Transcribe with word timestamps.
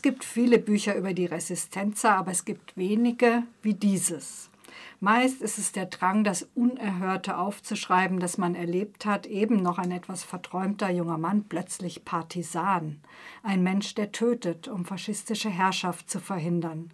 Es 0.00 0.02
gibt 0.02 0.24
viele 0.24 0.58
Bücher 0.58 0.96
über 0.96 1.12
die 1.12 1.26
Resistenza, 1.26 2.16
aber 2.16 2.30
es 2.30 2.46
gibt 2.46 2.74
wenige 2.74 3.42
wie 3.60 3.74
dieses. 3.74 4.48
Meist 4.98 5.42
ist 5.42 5.58
es 5.58 5.72
der 5.72 5.84
Drang, 5.84 6.24
das 6.24 6.48
Unerhörte 6.54 7.36
aufzuschreiben, 7.36 8.18
das 8.18 8.38
man 8.38 8.54
erlebt 8.54 9.04
hat, 9.04 9.26
eben 9.26 9.56
noch 9.56 9.76
ein 9.76 9.90
etwas 9.90 10.24
verträumter 10.24 10.88
junger 10.88 11.18
Mann, 11.18 11.44
plötzlich 11.50 12.06
Partisan, 12.06 13.02
ein 13.42 13.62
Mensch, 13.62 13.94
der 13.94 14.10
tötet, 14.10 14.68
um 14.68 14.86
faschistische 14.86 15.50
Herrschaft 15.50 16.08
zu 16.08 16.18
verhindern. 16.18 16.92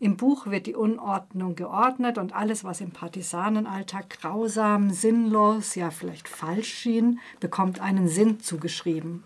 Im 0.00 0.16
Buch 0.16 0.48
wird 0.48 0.66
die 0.66 0.74
Unordnung 0.74 1.54
geordnet 1.54 2.18
und 2.18 2.34
alles, 2.34 2.64
was 2.64 2.80
im 2.80 2.90
Partisanenalltag 2.90 4.10
grausam, 4.10 4.90
sinnlos, 4.90 5.76
ja 5.76 5.92
vielleicht 5.92 6.28
falsch 6.28 6.74
schien, 6.74 7.20
bekommt 7.38 7.80
einen 7.80 8.08
Sinn 8.08 8.40
zugeschrieben. 8.40 9.22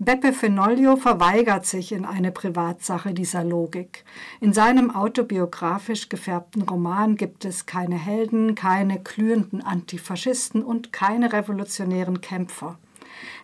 Beppe 0.00 0.32
Fenoglio 0.32 0.94
verweigert 0.94 1.66
sich 1.66 1.90
in 1.90 2.04
eine 2.04 2.30
Privatsache 2.30 3.12
dieser 3.12 3.42
Logik. 3.42 4.04
In 4.40 4.52
seinem 4.52 4.94
autobiografisch 4.94 6.08
gefärbten 6.08 6.62
Roman 6.62 7.16
gibt 7.16 7.44
es 7.44 7.66
keine 7.66 7.96
Helden, 7.96 8.54
keine 8.54 9.00
glühenden 9.00 9.60
Antifaschisten 9.60 10.62
und 10.62 10.92
keine 10.92 11.32
revolutionären 11.32 12.20
Kämpfer. 12.20 12.78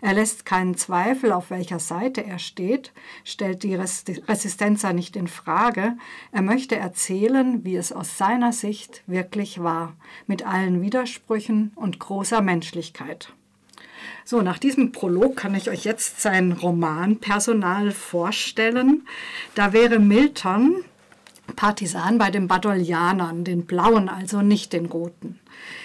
Er 0.01 0.15
lässt 0.15 0.47
keinen 0.47 0.77
Zweifel, 0.77 1.33
auf 1.33 1.51
welcher 1.51 1.81
Seite 1.81 2.25
er 2.25 2.39
steht, 2.39 2.93
stellt 3.25 3.65
die 3.65 3.75
Resistenza 3.75 4.93
nicht 4.93 5.17
in 5.17 5.27
Frage. 5.27 5.97
Er 6.31 6.43
möchte 6.43 6.77
erzählen, 6.77 7.65
wie 7.65 7.75
es 7.75 7.91
aus 7.91 8.17
seiner 8.17 8.53
Sicht 8.53 9.03
wirklich 9.09 9.61
war, 9.61 9.97
mit 10.29 10.47
allen 10.47 10.83
Widersprüchen 10.83 11.73
und 11.75 11.99
großer 11.99 12.43
Menschlichkeit. 12.43 13.33
So, 14.27 14.41
nach 14.41 14.59
diesem 14.59 14.93
Prolog 14.93 15.37
kann 15.37 15.55
ich 15.55 15.69
euch 15.69 15.85
jetzt 15.85 16.23
sein 16.23 16.53
Romanpersonal 16.53 17.91
vorstellen. 17.91 19.07
Da 19.55 19.75
wäre 19.75 19.99
Milton 19.99 20.85
Partisan 21.57 22.17
bei 22.17 22.31
den 22.31 22.49
Badolianern, 22.49 23.45
den 23.45 23.67
blauen, 23.67 24.09
also 24.09 24.41
nicht 24.41 24.73
den 24.73 24.87
roten. 24.87 25.39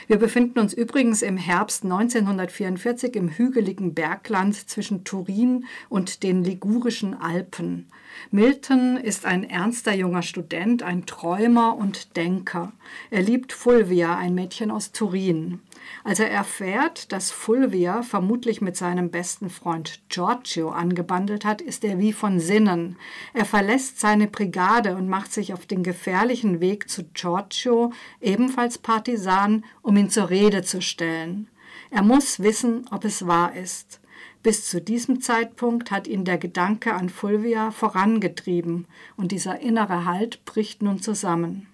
Wir 0.07 0.17
befinden 0.17 0.59
uns 0.59 0.73
übrigens 0.73 1.21
im 1.21 1.37
Herbst 1.37 1.83
1944 1.83 3.15
im 3.15 3.29
hügeligen 3.29 3.93
Bergland 3.93 4.55
zwischen 4.69 5.03
Turin 5.03 5.65
und 5.89 6.23
den 6.23 6.43
Ligurischen 6.43 7.13
Alpen. 7.13 7.87
Milton 8.31 8.97
ist 8.97 9.25
ein 9.25 9.43
ernster 9.43 9.93
junger 9.93 10.23
Student, 10.23 10.81
ein 10.81 11.05
Träumer 11.05 11.75
und 11.75 12.15
Denker. 12.15 12.71
Er 13.11 13.21
liebt 13.21 13.53
Fulvia, 13.53 14.17
ein 14.17 14.33
Mädchen 14.33 14.71
aus 14.71 14.91
Turin. 14.91 15.59
Als 16.03 16.19
er 16.19 16.31
erfährt, 16.31 17.11
dass 17.11 17.31
Fulvia 17.31 18.03
vermutlich 18.03 18.61
mit 18.61 18.77
seinem 18.77 19.09
besten 19.11 19.49
Freund 19.49 20.01
Giorgio 20.09 20.69
angebandelt 20.69 21.45
hat, 21.45 21.61
ist 21.61 21.83
er 21.83 21.99
wie 21.99 22.13
von 22.13 22.39
Sinnen. 22.39 22.97
Er 23.33 23.45
verlässt 23.45 23.99
seine 23.99 24.27
Brigade 24.27 24.95
und 24.95 25.09
macht 25.09 25.33
sich 25.33 25.53
auf 25.53 25.65
den 25.65 25.83
gefährlichen 25.83 26.59
Weg 26.59 26.89
zu 26.89 27.03
Giorgio, 27.13 27.91
ebenfalls 28.21 28.77
Partisan, 28.77 29.65
um 29.81 29.97
ihn 29.97 30.09
zur 30.09 30.29
Rede 30.29 30.63
zu 30.63 30.81
stellen. 30.81 31.47
Er 31.91 32.03
muss 32.03 32.39
wissen, 32.39 32.85
ob 32.91 33.05
es 33.05 33.25
wahr 33.25 33.55
ist. 33.55 33.99
Bis 34.41 34.69
zu 34.69 34.81
diesem 34.81 35.21
Zeitpunkt 35.21 35.91
hat 35.91 36.07
ihn 36.07 36.23
der 36.23 36.37
Gedanke 36.37 36.93
an 36.93 37.09
Fulvia 37.09 37.71
vorangetrieben 37.71 38.87
und 39.17 39.31
dieser 39.31 39.59
innere 39.59 40.05
Halt 40.05 40.45
bricht 40.45 40.81
nun 40.81 41.01
zusammen. 41.01 41.67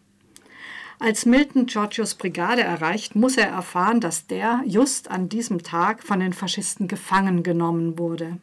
Als 1.00 1.26
Milton 1.26 1.66
Giorgios 1.66 2.16
Brigade 2.16 2.62
erreicht, 2.62 3.16
muss 3.16 3.38
er 3.38 3.48
erfahren, 3.48 4.00
dass 4.00 4.28
der 4.28 4.64
just 4.66 5.12
an 5.12 5.28
diesem 5.30 5.62
Tag 5.62 6.04
von 6.04 6.20
den 6.20 6.34
Faschisten 6.34 6.88
gefangen 6.88 7.44
genommen 7.44 8.00
wurde. 8.00 8.38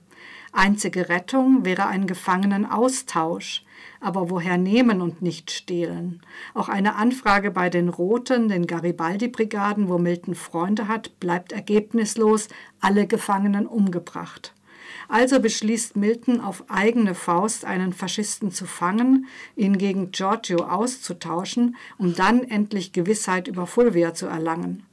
Einzige 0.53 1.09
Rettung 1.09 1.65
wäre 1.65 1.87
ein 1.87 2.07
Gefangenenaustausch. 2.07 3.65
Aber 4.01 4.31
woher 4.31 4.59
nehmen 4.59 5.01
und 5.01 5.23
nicht 5.23 5.53
stehlen? 5.53 6.23
Auch 6.55 6.69
eine 6.69 6.97
Anfrage 6.97 7.53
bei 7.53 7.71
den 7.71 7.89
Roten, 7.89 8.49
den 8.49 8.67
Garibaldi-Brigaden, 8.67 9.89
wo 9.89 9.97
Milton 9.97 10.35
Freunde 10.35 10.89
hat, 10.89 11.21
bleibt 11.21 11.53
ergebnislos, 11.53 12.49
alle 12.81 13.07
Gefangenen 13.07 13.67
umgebracht. 13.67 14.53
Also 15.09 15.41
beschließt 15.41 15.97
Milton 15.97 16.41
auf 16.41 16.65
eigene 16.69 17.15
Faust 17.15 17.65
einen 17.65 17.93
Faschisten 17.93 18.51
zu 18.51 18.67
fangen, 18.67 19.27
ihn 19.57 19.79
gegen 19.79 20.11
Giorgio 20.11 20.65
auszutauschen, 20.65 21.77
um 21.99 22.15
dann 22.15 22.43
endlich 22.43 22.93
Gewissheit 22.93 23.49
über 23.49 23.67
Fulvia 23.67 24.15
zu 24.15 24.27
erlangen. 24.27 24.85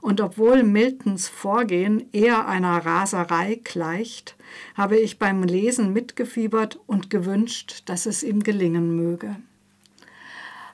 Und 0.00 0.20
obwohl 0.20 0.62
Miltons 0.62 1.28
Vorgehen 1.28 2.08
eher 2.12 2.46
einer 2.46 2.84
Raserei 2.84 3.60
gleicht, 3.64 4.36
habe 4.74 4.96
ich 4.96 5.18
beim 5.18 5.42
Lesen 5.42 5.92
mitgefiebert 5.92 6.78
und 6.86 7.10
gewünscht, 7.10 7.82
dass 7.86 8.06
es 8.06 8.22
ihm 8.22 8.42
gelingen 8.42 8.96
möge. 8.96 9.36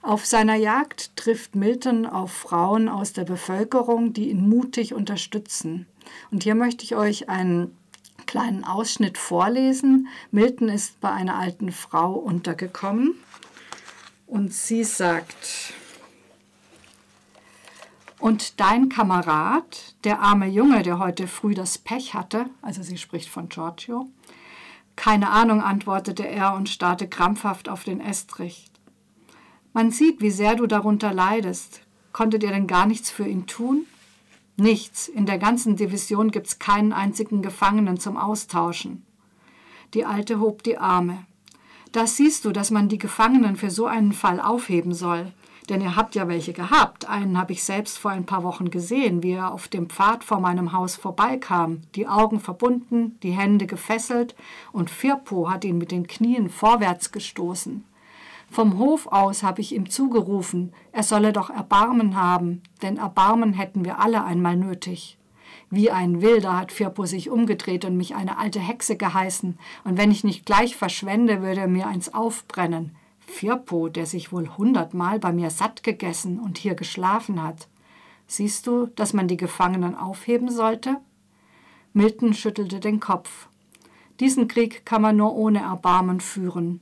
Auf 0.03 0.27
seiner 0.27 0.57
Jagd 0.57 1.17
trifft 1.17 1.57
Milton 1.57 2.05
auf 2.05 2.31
Frauen 2.31 2.91
aus 2.91 3.15
der 3.15 3.25
Bevölkerung, 3.25 4.13
die 4.13 4.29
ihn 4.29 4.47
mutig 4.47 4.93
unterstützen. 4.93 5.87
Und 6.31 6.43
hier 6.43 6.55
möchte 6.55 6.85
ich 6.85 6.95
euch 6.95 7.31
einen 7.31 7.75
kleinen 8.35 8.65
Ausschnitt 8.65 9.17
vorlesen. 9.17 10.09
Milton 10.33 10.69
ist 10.69 11.01
bei 11.01 11.09
einer 11.09 11.39
alten 11.39 11.71
Frau 11.71 12.15
untergekommen 12.15 13.15
und 14.27 14.53
sie 14.53 14.83
sagt, 14.83 15.73
und 18.19 18.59
dein 18.59 18.89
Kamerad, 18.89 19.95
der 20.03 20.19
arme 20.19 20.49
Junge, 20.49 20.83
der 20.83 20.99
heute 20.99 21.29
früh 21.29 21.55
das 21.55 21.79
Pech 21.79 22.15
hatte, 22.15 22.47
also 22.61 22.83
sie 22.83 22.99
spricht 22.99 23.29
von 23.29 23.49
Giorgio, 23.49 24.09
keine 24.97 25.31
Ahnung, 25.31 25.63
antwortete 25.63 26.27
er 26.27 26.55
und 26.55 26.69
starrte 26.69 27.07
krampfhaft 27.07 27.69
auf 27.69 27.85
den 27.85 28.01
Estrich. 28.01 28.69
Man 29.73 29.93
sieht, 29.93 30.21
wie 30.21 30.33
sehr 30.33 30.57
du 30.57 30.67
darunter 30.67 31.15
leidest. 31.15 31.83
Konntet 32.13 32.43
ihr 32.43 32.51
denn 32.51 32.67
gar 32.67 32.87
nichts 32.87 33.13
für 33.13 33.29
ihn 33.29 33.47
tun? 33.47 33.87
Nichts. 34.57 35.09
In 35.09 35.27
der 35.27 35.39
ganzen 35.39 35.77
Division 35.77 36.31
gibt's 36.31 36.59
keinen 36.59 36.93
einzigen 36.93 37.43
Gefangenen 37.43 37.99
zum 37.99 38.17
Austauschen. 38.17 39.05
Die 39.95 40.05
Alte 40.05 40.39
hob 40.39 40.63
die 40.63 40.79
Arme. 40.79 41.27
Da 41.91 42.07
siehst 42.07 42.45
du, 42.45 42.53
dass 42.53 42.71
man 42.71 42.89
die 42.89 42.99
Gefangenen 42.99 43.57
für 43.57 43.71
so 43.71 43.87
einen 43.87 44.13
Fall 44.13 44.41
aufheben 44.41 44.95
soll. 44.95 45.33
Denn 45.69 45.81
ihr 45.81 45.97
habt 45.97 46.15
ja 46.15 46.29
welche 46.29 46.53
gehabt. 46.53 47.09
Einen 47.09 47.39
habe 47.39 47.53
ich 47.53 47.65
selbst 47.65 47.99
vor 47.99 48.11
ein 48.11 48.27
paar 48.27 48.43
Wochen 48.43 48.71
gesehen, 48.71 49.23
wie 49.23 49.33
er 49.33 49.53
auf 49.53 49.67
dem 49.69 49.89
Pfad 49.89 50.23
vor 50.23 50.39
meinem 50.41 50.73
Haus 50.73 50.97
vorbeikam, 50.97 51.81
die 51.95 52.07
Augen 52.07 52.39
verbunden, 52.39 53.19
die 53.23 53.31
Hände 53.31 53.67
gefesselt, 53.67 54.35
und 54.73 54.91
Firpo 54.91 55.51
hat 55.51 55.65
ihn 55.65 55.79
mit 55.79 55.91
den 55.91 56.07
Knien 56.07 56.51
vorwärts 56.51 57.13
gestoßen. 57.13 57.85
Vom 58.51 58.79
Hof 58.79 59.07
aus 59.09 59.43
habe 59.43 59.61
ich 59.61 59.75
ihm 59.75 59.91
zugerufen, 59.91 60.73
er 60.93 61.03
solle 61.03 61.33
doch 61.33 61.51
Erbarmen 61.51 62.17
haben, 62.17 62.63
denn 62.83 62.97
Erbarmen 62.97 63.53
hätten 63.53 63.85
wir 63.85 63.99
alle 63.99 64.25
einmal 64.25 64.57
nötig. 64.57 65.19
Wie 65.71 65.91
ein 65.91 66.23
Wilder 66.23 66.57
hat 66.57 66.73
Firpo 66.73 67.05
sich 67.05 67.31
umgedreht 67.31 67.85
und 67.85 67.97
mich 67.97 68.15
eine 68.15 68.39
alte 68.39 68.61
Hexe 68.61 68.97
geheißen, 68.97 69.59
und 69.85 69.99
wenn 69.99 70.11
ich 70.11 70.25
nicht 70.25 70.47
gleich 70.47 70.77
verschwende, 70.77 71.43
würde 71.43 71.63
er 71.63 71.69
mir 71.69 71.87
eins 71.87 72.15
aufbrennen. 72.15 72.95
Firpo, 73.27 73.89
der 73.89 74.07
sich 74.07 74.33
wohl 74.33 74.49
hundertmal 74.57 75.19
bei 75.19 75.33
mir 75.33 75.51
satt 75.51 75.83
gegessen 75.83 76.39
und 76.39 76.59
hier 76.59 76.75
geschlafen 76.75 77.43
hat. 77.43 77.69
Siehst 78.27 78.67
du, 78.67 78.87
dass 78.87 79.13
man 79.13 79.29
die 79.29 79.37
Gefangenen 79.37 79.95
aufheben 79.95 80.51
sollte? 80.51 80.99
Milton 81.93 82.35
schüttelte 82.35 82.81
den 82.81 83.01
Kopf. 83.01 83.49
Diesen 84.21 84.49
Krieg 84.49 84.87
kann 84.87 85.03
man 85.03 85.17
nur 85.17 85.35
ohne 85.35 85.61
Erbarmen 85.61 86.21
führen. 86.21 86.81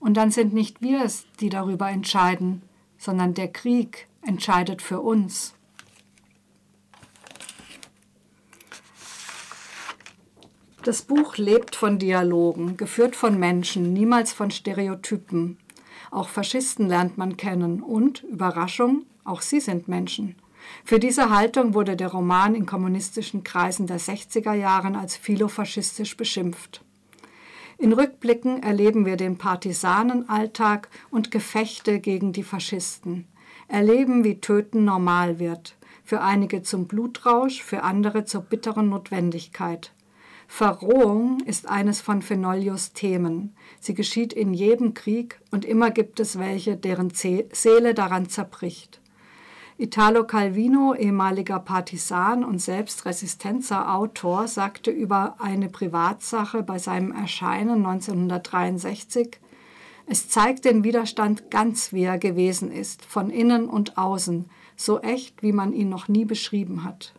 Und 0.00 0.16
dann 0.16 0.30
sind 0.30 0.54
nicht 0.54 0.80
wir 0.80 1.04
es, 1.04 1.26
die 1.40 1.48
darüber 1.48 1.90
entscheiden, 1.90 2.62
sondern 2.98 3.34
der 3.34 3.48
Krieg 3.48 4.08
entscheidet 4.22 4.82
für 4.82 5.00
uns. 5.00 5.54
Das 10.84 11.02
Buch 11.02 11.36
lebt 11.36 11.76
von 11.76 11.98
Dialogen, 11.98 12.76
geführt 12.76 13.16
von 13.16 13.38
Menschen, 13.38 13.92
niemals 13.92 14.32
von 14.32 14.50
Stereotypen. 14.50 15.58
Auch 16.10 16.28
Faschisten 16.28 16.88
lernt 16.88 17.18
man 17.18 17.36
kennen 17.36 17.82
und, 17.82 18.22
Überraschung, 18.22 19.04
auch 19.24 19.42
sie 19.42 19.60
sind 19.60 19.88
Menschen. 19.88 20.36
Für 20.84 20.98
diese 20.98 21.30
Haltung 21.30 21.74
wurde 21.74 21.96
der 21.96 22.08
Roman 22.08 22.54
in 22.54 22.64
kommunistischen 22.64 23.44
Kreisen 23.44 23.86
der 23.86 24.00
60er 24.00 24.54
Jahren 24.54 24.96
als 24.96 25.16
philofaschistisch 25.16 26.16
beschimpft. 26.16 26.82
In 27.80 27.92
Rückblicken 27.92 28.60
erleben 28.60 29.06
wir 29.06 29.16
den 29.16 29.38
Partisanenalltag 29.38 30.88
und 31.10 31.30
Gefechte 31.30 32.00
gegen 32.00 32.32
die 32.32 32.42
Faschisten, 32.42 33.28
erleben, 33.68 34.24
wie 34.24 34.40
Töten 34.40 34.84
normal 34.84 35.38
wird, 35.38 35.76
für 36.02 36.20
einige 36.20 36.62
zum 36.62 36.88
Blutrausch, 36.88 37.62
für 37.62 37.84
andere 37.84 38.24
zur 38.24 38.40
bitteren 38.40 38.88
Notwendigkeit. 38.88 39.92
Verrohung 40.48 41.38
ist 41.46 41.68
eines 41.68 42.00
von 42.00 42.20
Fenolius 42.20 42.94
Themen. 42.94 43.54
Sie 43.78 43.94
geschieht 43.94 44.32
in 44.32 44.54
jedem 44.54 44.94
Krieg 44.94 45.38
und 45.52 45.64
immer 45.64 45.92
gibt 45.92 46.18
es 46.18 46.36
welche, 46.36 46.76
deren 46.76 47.10
Seele 47.10 47.94
daran 47.94 48.28
zerbricht. 48.28 49.00
Italo 49.80 50.24
Calvino, 50.24 50.92
ehemaliger 50.92 51.60
Partisan 51.60 52.42
und 52.42 52.60
selbst 52.60 53.06
Resistenzer-Autor, 53.06 54.48
sagte 54.48 54.90
über 54.90 55.36
eine 55.38 55.68
Privatsache 55.68 56.64
bei 56.64 56.80
seinem 56.80 57.12
Erscheinen 57.12 57.86
1963, 57.86 59.38
Es 60.06 60.28
zeigt 60.28 60.64
den 60.64 60.82
Widerstand 60.82 61.52
ganz, 61.52 61.92
wie 61.92 62.02
er 62.02 62.18
gewesen 62.18 62.72
ist, 62.72 63.04
von 63.04 63.30
innen 63.30 63.68
und 63.68 63.96
außen, 63.98 64.50
so 64.74 64.98
echt, 64.98 65.44
wie 65.44 65.52
man 65.52 65.72
ihn 65.72 65.90
noch 65.90 66.08
nie 66.08 66.24
beschrieben 66.24 66.82
hat. 66.82 67.14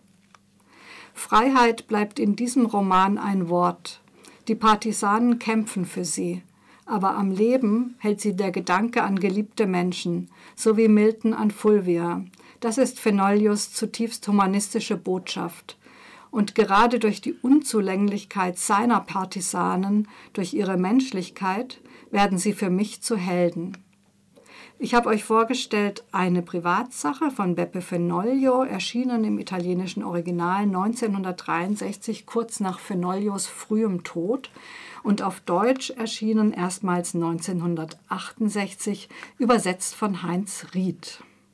Freiheit 1.14 1.88
bleibt 1.88 2.20
in 2.20 2.36
diesem 2.36 2.66
Roman 2.66 3.18
ein 3.18 3.48
Wort. 3.48 4.02
Die 4.50 4.56
Partisanen 4.56 5.40
kämpfen 5.40 5.86
für 5.86 6.04
sie, 6.04 6.44
aber 6.86 7.16
am 7.16 7.32
Leben 7.32 7.96
hält 8.00 8.20
sie 8.20 8.36
der 8.36 8.52
Gedanke 8.52 9.04
an 9.04 9.18
geliebte 9.18 9.66
Menschen, 9.66 10.30
so 10.58 10.76
wie 10.76 10.90
Milton 10.90 11.34
an 11.34 11.52
Fulvia. 11.52 12.26
Das 12.60 12.78
ist 12.78 13.00
Fenolius 13.00 13.74
zutiefst 13.74 14.28
humanistische 14.28 14.98
Botschaft. 14.98 15.78
Und 16.30 16.56
gerade 16.56 17.00
durch 17.00 17.22
die 17.22 17.34
Unzulänglichkeit 17.34 18.60
seiner 18.60 19.00
Partisanen, 19.00 20.08
durch 20.34 20.54
ihre 20.54 20.78
Menschlichkeit, 20.78 21.80
werden 22.12 22.38
sie 22.38 22.54
für 22.54 22.70
mich 22.70 23.02
zu 23.02 23.16
Helden. 23.16 23.78
Ich 24.78 24.94
habe 24.94 25.10
euch 25.10 25.24
vorgestellt 25.26 26.06
eine 26.12 26.42
Privatsache 26.42 27.32
von 27.32 27.56
Beppe 27.56 27.82
Fenoglio, 27.82 28.64
erschienen 28.64 29.24
im 29.26 29.38
italienischen 29.40 30.04
Original 30.04 30.64
1963, 30.64 32.26
kurz 32.26 32.60
nach 32.60 32.80
Fenoglios 32.80 33.48
frühem 33.48 34.04
Tod 34.04 34.50
und 35.04 35.22
auf 35.22 35.42
Deutsch 35.42 35.90
erschienen 35.92 36.54
erstmals 36.54 37.14
1968, 37.14 39.10
übersetzt 39.38 39.96
von 39.96 40.24
Heinz 40.24 40.68
Ried. 40.74 41.24